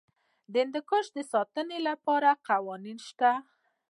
د 0.51 0.53
هندوکش 0.63 1.05
د 1.17 1.19
ساتنې 1.31 1.77
لپاره 1.87 2.29
قوانین 2.47 2.97
شته. 3.07 3.31